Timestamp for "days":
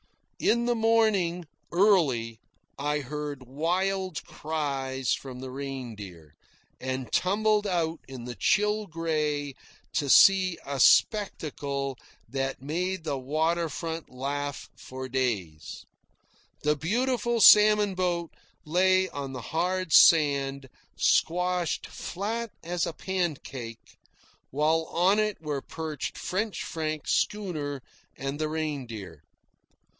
15.07-15.85